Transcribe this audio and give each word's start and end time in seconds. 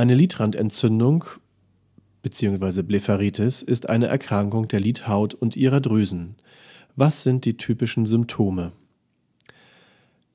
Eine 0.00 0.14
Lidrandentzündung 0.14 1.26
bzw. 2.22 2.80
Blepharitis 2.80 3.60
ist 3.60 3.90
eine 3.90 4.06
Erkrankung 4.06 4.66
der 4.66 4.80
Lidhaut 4.80 5.34
und 5.34 5.58
ihrer 5.58 5.82
Drüsen. 5.82 6.36
Was 6.96 7.22
sind 7.22 7.44
die 7.44 7.58
typischen 7.58 8.06
Symptome? 8.06 8.72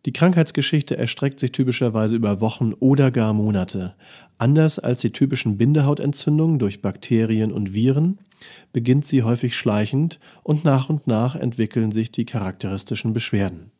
Die 0.05 0.13
Krankheitsgeschichte 0.13 0.97
erstreckt 0.97 1.39
sich 1.39 1.51
typischerweise 1.51 2.15
über 2.15 2.41
Wochen 2.41 2.73
oder 2.73 3.09
gar 3.09 3.33
Monate. 3.33 3.95
Anders 4.37 4.77
als 4.77 5.01
die 5.01 5.11
typischen 5.11 5.57
Bindehautentzündungen 5.57 6.59
durch 6.59 6.83
Bakterien 6.83 7.51
und 7.51 7.73
Viren 7.73 8.19
beginnt 8.71 9.07
sie 9.07 9.23
häufig 9.23 9.55
schleichend 9.55 10.19
und 10.43 10.63
nach 10.63 10.89
und 10.89 11.07
nach 11.07 11.35
entwickeln 11.35 11.91
sich 11.91 12.11
die 12.11 12.25
charakteristischen 12.25 13.13
Beschwerden. 13.13 13.71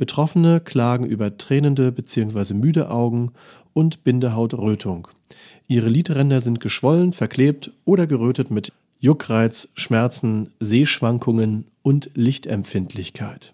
Betroffene 0.00 0.60
klagen 0.60 1.04
über 1.04 1.36
tränende 1.36 1.92
bzw. 1.92 2.54
müde 2.54 2.90
Augen 2.90 3.32
und 3.74 4.02
Bindehautrötung. 4.02 5.08
Ihre 5.68 5.90
Lidränder 5.90 6.40
sind 6.40 6.58
geschwollen, 6.58 7.12
verklebt 7.12 7.70
oder 7.84 8.06
gerötet 8.06 8.50
mit 8.50 8.72
Juckreiz, 8.98 9.68
Schmerzen, 9.74 10.52
Sehschwankungen 10.58 11.66
und 11.82 12.10
Lichtempfindlichkeit. 12.14 13.52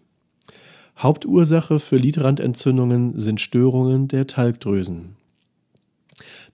Hauptursache 0.97 1.81
für 1.81 1.97
Lidrandentzündungen 1.97 3.19
sind 3.19 3.41
Störungen 3.41 4.07
der 4.07 4.29
Talgdrüsen. 4.29 5.17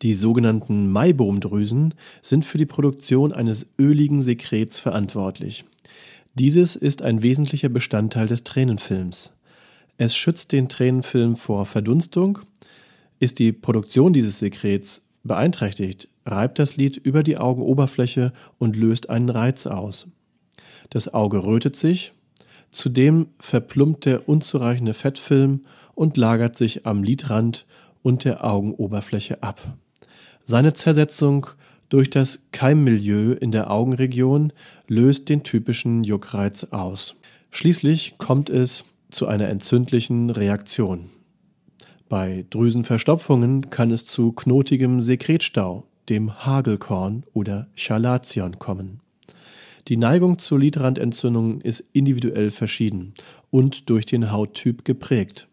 Die 0.00 0.14
sogenannten 0.14 0.90
Maibomdrüsen 0.90 1.92
sind 2.22 2.46
für 2.46 2.56
die 2.56 2.64
Produktion 2.64 3.30
eines 3.34 3.66
öligen 3.78 4.22
Sekrets 4.22 4.78
verantwortlich. 4.80 5.66
Dieses 6.32 6.76
ist 6.76 7.02
ein 7.02 7.22
wesentlicher 7.22 7.68
Bestandteil 7.68 8.26
des 8.26 8.42
Tränenfilms. 8.42 9.32
Es 9.98 10.16
schützt 10.16 10.52
den 10.52 10.68
Tränenfilm 10.68 11.36
vor 11.36 11.66
Verdunstung. 11.66 12.38
Ist 13.18 13.38
die 13.38 13.52
Produktion 13.52 14.12
dieses 14.12 14.38
Sekrets 14.38 15.02
beeinträchtigt, 15.22 16.08
reibt 16.26 16.58
das 16.58 16.76
Lid 16.76 16.96
über 16.96 17.22
die 17.22 17.38
Augenoberfläche 17.38 18.32
und 18.58 18.76
löst 18.76 19.10
einen 19.10 19.28
Reiz 19.28 19.66
aus. 19.66 20.08
Das 20.90 21.12
Auge 21.12 21.44
rötet 21.44 21.76
sich, 21.76 22.12
zudem 22.70 23.28
verplumpt 23.38 24.06
der 24.06 24.28
unzureichende 24.28 24.94
Fettfilm 24.94 25.66
und 25.94 26.16
lagert 26.16 26.56
sich 26.56 26.86
am 26.86 27.02
Lidrand 27.02 27.66
und 28.02 28.24
der 28.24 28.44
Augenoberfläche 28.44 29.42
ab. 29.42 29.76
Seine 30.44 30.72
Zersetzung 30.72 31.46
durch 31.88 32.10
das 32.10 32.40
Keimmilieu 32.52 33.32
in 33.32 33.52
der 33.52 33.70
Augenregion 33.70 34.52
löst 34.88 35.28
den 35.28 35.42
typischen 35.42 36.04
Juckreiz 36.04 36.64
aus. 36.70 37.14
Schließlich 37.50 38.14
kommt 38.18 38.48
es 38.48 38.84
zu 39.12 39.26
einer 39.26 39.48
entzündlichen 39.48 40.30
Reaktion. 40.30 41.10
Bei 42.08 42.44
Drüsenverstopfungen 42.50 43.70
kann 43.70 43.90
es 43.90 44.04
zu 44.04 44.32
knotigem 44.32 45.00
Sekretstau, 45.00 45.86
dem 46.08 46.44
Hagelkorn 46.44 47.24
oder 47.32 47.68
Chalation 47.76 48.58
kommen. 48.58 49.00
Die 49.88 49.96
Neigung 49.96 50.38
zu 50.38 50.56
Lidrandentzündungen 50.56 51.60
ist 51.60 51.84
individuell 51.92 52.50
verschieden 52.50 53.14
und 53.50 53.88
durch 53.88 54.06
den 54.06 54.30
Hauttyp 54.30 54.84
geprägt. 54.84 55.48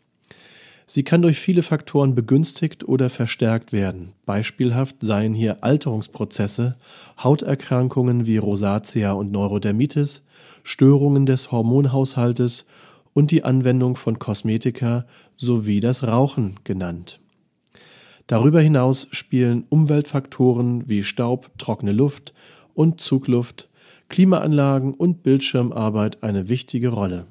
Sie 0.85 1.03
kann 1.03 1.21
durch 1.21 1.39
viele 1.39 1.61
Faktoren 1.61 2.15
begünstigt 2.15 2.87
oder 2.87 3.11
verstärkt 3.11 3.71
werden. 3.71 4.13
Beispielhaft 4.25 4.97
seien 5.01 5.35
hier 5.35 5.63
Alterungsprozesse, 5.63 6.77
Hauterkrankungen 7.23 8.25
wie 8.25 8.37
Rosatia 8.37 9.11
und 9.11 9.31
Neurodermitis, 9.31 10.23
Störungen 10.63 11.25
des 11.25 11.51
Hormonhaushaltes 11.51 12.65
und 13.13 13.31
die 13.31 13.43
Anwendung 13.43 13.95
von 13.95 14.19
Kosmetika 14.19 15.05
sowie 15.37 15.79
das 15.79 16.05
Rauchen 16.05 16.59
genannt. 16.63 17.19
Darüber 18.27 18.61
hinaus 18.61 19.07
spielen 19.11 19.65
Umweltfaktoren 19.69 20.87
wie 20.87 21.03
Staub, 21.03 21.49
trockene 21.57 21.91
Luft 21.91 22.33
und 22.75 23.01
Zugluft, 23.01 23.69
Klimaanlagen 24.09 24.93
und 24.93 25.23
Bildschirmarbeit 25.23 26.23
eine 26.23 26.49
wichtige 26.49 26.89
Rolle. 26.89 27.25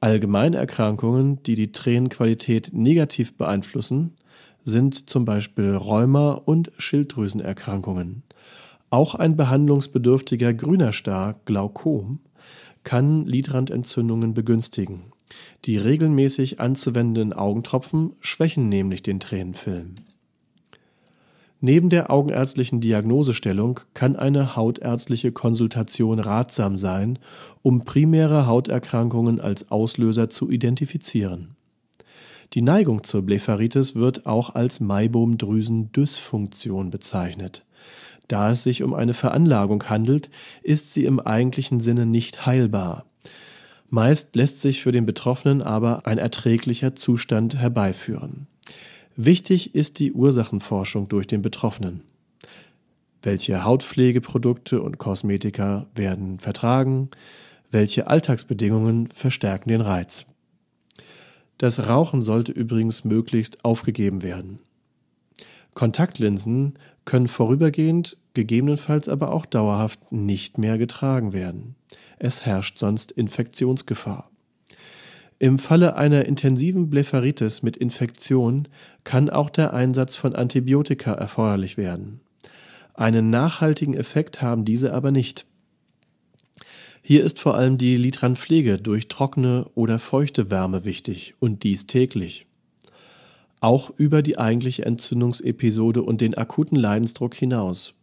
Allgemeinerkrankungen, 0.00 1.42
die 1.42 1.56
die 1.56 1.72
Tränenqualität 1.72 2.70
negativ 2.72 3.36
beeinflussen, 3.36 4.14
sind 4.64 5.10
zum 5.10 5.24
Beispiel 5.24 5.74
Rheuma 5.74 6.32
und 6.32 6.70
Schilddrüsenerkrankungen. 6.78 8.22
Auch 8.90 9.14
ein 9.14 9.36
behandlungsbedürftiger 9.36 10.54
grüner 10.54 10.92
Star, 10.92 11.40
Glaukom, 11.44 12.20
kann 12.84 13.26
Lidrandentzündungen 13.26 14.34
begünstigen. 14.34 15.12
Die 15.64 15.76
regelmäßig 15.76 16.60
anzuwendenden 16.60 17.32
Augentropfen 17.32 18.12
schwächen 18.20 18.68
nämlich 18.68 19.02
den 19.02 19.20
Tränenfilm. 19.20 19.96
Neben 21.62 21.90
der 21.90 22.10
augenärztlichen 22.10 22.80
Diagnosestellung 22.80 23.80
kann 23.92 24.16
eine 24.16 24.56
hautärztliche 24.56 25.30
Konsultation 25.30 26.18
ratsam 26.18 26.78
sein, 26.78 27.18
um 27.60 27.84
primäre 27.84 28.46
Hauterkrankungen 28.46 29.40
als 29.40 29.70
Auslöser 29.70 30.30
zu 30.30 30.50
identifizieren. 30.50 31.56
Die 32.54 32.62
Neigung 32.62 33.04
zur 33.04 33.20
Blepharitis 33.22 33.94
wird 33.94 34.26
auch 34.26 34.54
als 34.54 34.80
Maibomdrüsendysfunktion 34.80 36.90
bezeichnet. 36.90 37.66
Da 38.30 38.52
es 38.52 38.62
sich 38.62 38.84
um 38.84 38.94
eine 38.94 39.12
Veranlagung 39.12 39.90
handelt, 39.90 40.30
ist 40.62 40.92
sie 40.92 41.04
im 41.04 41.18
eigentlichen 41.18 41.80
Sinne 41.80 42.06
nicht 42.06 42.46
heilbar. 42.46 43.04
Meist 43.88 44.36
lässt 44.36 44.60
sich 44.60 44.82
für 44.84 44.92
den 44.92 45.04
Betroffenen 45.04 45.62
aber 45.62 46.06
ein 46.06 46.18
erträglicher 46.18 46.94
Zustand 46.94 47.56
herbeiführen. 47.56 48.46
Wichtig 49.16 49.74
ist 49.74 49.98
die 49.98 50.12
Ursachenforschung 50.12 51.08
durch 51.08 51.26
den 51.26 51.42
Betroffenen. 51.42 52.04
Welche 53.20 53.64
Hautpflegeprodukte 53.64 54.80
und 54.80 54.98
Kosmetika 54.98 55.88
werden 55.96 56.38
vertragen? 56.38 57.10
Welche 57.72 58.06
Alltagsbedingungen 58.06 59.08
verstärken 59.08 59.70
den 59.70 59.80
Reiz? 59.80 60.24
Das 61.58 61.80
Rauchen 61.88 62.22
sollte 62.22 62.52
übrigens 62.52 63.02
möglichst 63.02 63.64
aufgegeben 63.64 64.22
werden. 64.22 64.60
Kontaktlinsen 65.74 66.74
können 67.04 67.28
vorübergehend, 67.28 68.16
gegebenenfalls 68.34 69.08
aber 69.08 69.32
auch 69.32 69.46
dauerhaft 69.46 70.12
nicht 70.12 70.58
mehr 70.58 70.78
getragen 70.78 71.32
werden. 71.32 71.74
Es 72.18 72.44
herrscht 72.44 72.78
sonst 72.78 73.12
Infektionsgefahr. 73.12 74.30
Im 75.38 75.58
Falle 75.58 75.96
einer 75.96 76.26
intensiven 76.26 76.90
Blepharitis 76.90 77.62
mit 77.62 77.78
Infektion 77.78 78.68
kann 79.04 79.30
auch 79.30 79.48
der 79.48 79.72
Einsatz 79.72 80.14
von 80.14 80.34
Antibiotika 80.34 81.14
erforderlich 81.14 81.78
werden. 81.78 82.20
Einen 82.92 83.30
nachhaltigen 83.30 83.94
Effekt 83.94 84.42
haben 84.42 84.66
diese 84.66 84.92
aber 84.92 85.10
nicht. 85.10 85.46
Hier 87.00 87.24
ist 87.24 87.38
vor 87.38 87.54
allem 87.54 87.78
die 87.78 87.96
Litranpflege 87.96 88.76
durch 88.76 89.08
trockene 89.08 89.64
oder 89.74 89.98
feuchte 89.98 90.50
Wärme 90.50 90.84
wichtig 90.84 91.34
und 91.38 91.62
dies 91.62 91.86
täglich 91.86 92.46
auch 93.60 93.90
über 93.96 94.22
die 94.22 94.38
eigentliche 94.38 94.84
Entzündungsepisode 94.84 96.02
und 96.02 96.20
den 96.20 96.34
akuten 96.34 96.76
Leidensdruck 96.76 97.34
hinaus. 97.34 97.94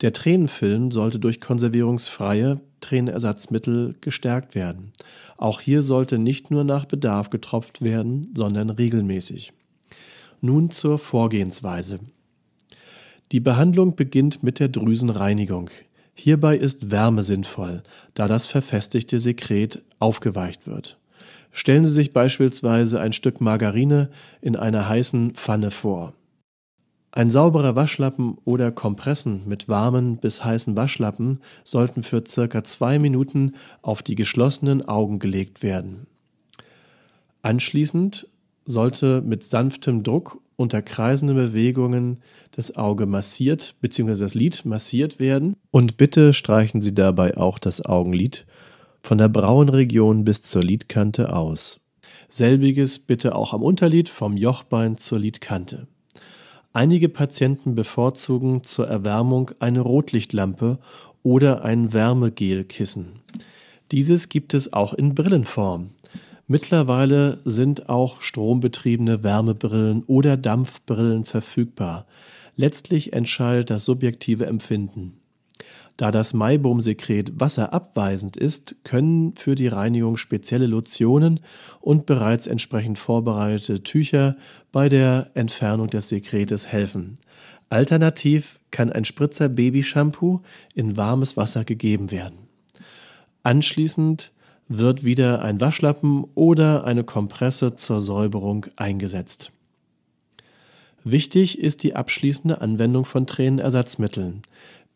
Der 0.00 0.12
Tränenfilm 0.12 0.90
sollte 0.90 1.20
durch 1.20 1.40
konservierungsfreie 1.40 2.60
Tränenersatzmittel 2.80 3.94
gestärkt 4.00 4.54
werden. 4.54 4.92
Auch 5.36 5.60
hier 5.60 5.82
sollte 5.82 6.18
nicht 6.18 6.50
nur 6.50 6.64
nach 6.64 6.84
Bedarf 6.84 7.30
getropft 7.30 7.82
werden, 7.82 8.32
sondern 8.34 8.70
regelmäßig. 8.70 9.52
Nun 10.40 10.70
zur 10.70 10.98
Vorgehensweise. 10.98 12.00
Die 13.30 13.40
Behandlung 13.40 13.94
beginnt 13.94 14.42
mit 14.42 14.58
der 14.58 14.68
Drüsenreinigung. 14.68 15.70
Hierbei 16.14 16.56
ist 16.56 16.90
Wärme 16.90 17.22
sinnvoll, 17.22 17.82
da 18.14 18.28
das 18.28 18.46
verfestigte 18.46 19.18
Sekret 19.18 19.84
aufgeweicht 19.98 20.66
wird. 20.66 20.98
Stellen 21.52 21.86
Sie 21.86 21.92
sich 21.92 22.12
beispielsweise 22.12 23.00
ein 23.00 23.12
Stück 23.12 23.40
Margarine 23.40 24.10
in 24.40 24.56
einer 24.56 24.88
heißen 24.88 25.34
Pfanne 25.34 25.70
vor. 25.70 26.14
Ein 27.14 27.28
sauberer 27.28 27.76
Waschlappen 27.76 28.38
oder 28.46 28.72
Kompressen 28.72 29.42
mit 29.46 29.68
warmen 29.68 30.16
bis 30.16 30.42
heißen 30.42 30.78
Waschlappen 30.78 31.40
sollten 31.62 32.02
für 32.02 32.24
circa 32.26 32.64
zwei 32.64 32.98
Minuten 32.98 33.52
auf 33.82 34.02
die 34.02 34.14
geschlossenen 34.14 34.88
Augen 34.88 35.18
gelegt 35.18 35.62
werden. 35.62 36.06
Anschließend 37.42 38.28
sollte 38.64 39.20
mit 39.20 39.44
sanftem 39.44 40.02
Druck 40.04 40.40
unter 40.56 40.80
kreisenden 40.80 41.36
Bewegungen 41.36 42.18
das 42.52 42.76
Auge 42.76 43.04
massiert 43.04 43.74
bzw. 43.82 44.20
das 44.20 44.34
Lid 44.34 44.64
massiert 44.64 45.20
werden 45.20 45.56
und 45.70 45.98
bitte 45.98 46.32
streichen 46.32 46.80
Sie 46.80 46.94
dabei 46.94 47.36
auch 47.36 47.58
das 47.58 47.84
Augenlid 47.84 48.46
von 49.02 49.18
der 49.18 49.28
Brauenregion 49.28 50.24
bis 50.24 50.42
zur 50.42 50.62
Lidkante 50.62 51.34
aus. 51.34 51.80
Selbiges 52.28 52.98
bitte 52.98 53.34
auch 53.34 53.52
am 53.52 53.62
Unterlid 53.62 54.08
vom 54.08 54.36
Jochbein 54.36 54.96
zur 54.96 55.18
Lidkante. 55.18 55.86
Einige 56.72 57.10
Patienten 57.10 57.74
bevorzugen 57.74 58.64
zur 58.64 58.88
Erwärmung 58.88 59.50
eine 59.58 59.80
Rotlichtlampe 59.80 60.78
oder 61.22 61.64
ein 61.64 61.92
Wärmegelkissen. 61.92 63.20
Dieses 63.90 64.30
gibt 64.30 64.54
es 64.54 64.72
auch 64.72 64.94
in 64.94 65.14
Brillenform. 65.14 65.90
Mittlerweile 66.46 67.40
sind 67.44 67.88
auch 67.88 68.22
strombetriebene 68.22 69.22
Wärmebrillen 69.22 70.02
oder 70.06 70.36
Dampfbrillen 70.36 71.24
verfügbar. 71.24 72.06
Letztlich 72.56 73.12
entscheidet 73.12 73.70
das 73.70 73.84
subjektive 73.84 74.46
Empfinden. 74.46 75.21
Da 76.02 76.10
das 76.10 76.34
Maibomsekret 76.34 77.38
wasserabweisend 77.38 78.36
ist, 78.36 78.74
können 78.82 79.36
für 79.36 79.54
die 79.54 79.68
Reinigung 79.68 80.16
spezielle 80.16 80.66
Lotionen 80.66 81.38
und 81.80 82.06
bereits 82.06 82.48
entsprechend 82.48 82.98
vorbereitete 82.98 83.84
Tücher 83.84 84.36
bei 84.72 84.88
der 84.88 85.30
Entfernung 85.34 85.86
des 85.86 86.08
Sekretes 86.08 86.66
helfen. 86.66 87.18
Alternativ 87.68 88.58
kann 88.72 88.90
ein 88.90 89.04
Spritzer 89.04 89.48
Babyshampoo 89.48 90.40
in 90.74 90.96
warmes 90.96 91.36
Wasser 91.36 91.62
gegeben 91.64 92.10
werden. 92.10 92.48
Anschließend 93.44 94.32
wird 94.66 95.04
wieder 95.04 95.42
ein 95.42 95.60
Waschlappen 95.60 96.24
oder 96.34 96.82
eine 96.82 97.04
Kompresse 97.04 97.76
zur 97.76 98.00
Säuberung 98.00 98.66
eingesetzt. 98.74 99.52
Wichtig 101.04 101.60
ist 101.60 101.84
die 101.84 101.94
abschließende 101.94 102.60
Anwendung 102.60 103.04
von 103.04 103.24
Tränenersatzmitteln 103.24 104.42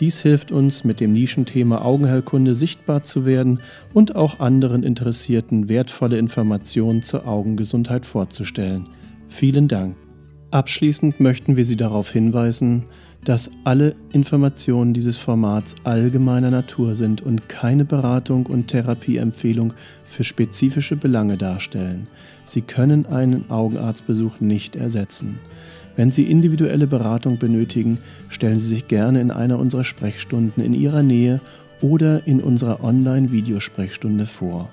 Dies 0.00 0.20
hilft 0.20 0.50
uns, 0.50 0.82
mit 0.82 0.98
dem 0.98 1.12
Nischenthema 1.12 1.82
Augenheilkunde 1.82 2.54
sichtbar 2.54 3.02
zu 3.02 3.26
werden 3.26 3.60
und 3.92 4.16
auch 4.16 4.40
anderen 4.40 4.82
Interessierten 4.82 5.68
wertvolle 5.68 6.16
Informationen 6.16 7.02
zur 7.02 7.28
Augengesundheit 7.28 8.06
vorzustellen. 8.06 8.88
Vielen 9.28 9.68
Dank. 9.68 9.96
Abschließend 10.50 11.20
möchten 11.20 11.56
wir 11.56 11.64
Sie 11.64 11.76
darauf 11.76 12.10
hinweisen, 12.10 12.84
dass 13.24 13.50
alle 13.62 13.94
Informationen 14.12 14.94
dieses 14.94 15.16
Formats 15.16 15.76
allgemeiner 15.84 16.50
Natur 16.50 16.96
sind 16.96 17.20
und 17.20 17.48
keine 17.48 17.84
Beratung 17.84 18.46
und 18.46 18.66
Therapieempfehlung 18.68 19.74
für 20.06 20.24
spezifische 20.24 20.96
Belange 20.96 21.36
darstellen. 21.36 22.08
Sie 22.44 22.62
können 22.62 23.06
einen 23.06 23.48
Augenarztbesuch 23.48 24.40
nicht 24.40 24.74
ersetzen. 24.74 25.38
Wenn 25.94 26.10
Sie 26.10 26.24
individuelle 26.24 26.88
Beratung 26.88 27.38
benötigen, 27.38 27.98
stellen 28.28 28.58
Sie 28.58 28.68
sich 28.68 28.88
gerne 28.88 29.20
in 29.20 29.30
einer 29.30 29.58
unserer 29.58 29.84
Sprechstunden 29.84 30.64
in 30.64 30.74
Ihrer 30.74 31.04
Nähe 31.04 31.40
oder 31.80 32.26
in 32.26 32.40
unserer 32.40 32.82
Online-Videosprechstunde 32.82 34.26
vor. 34.26 34.70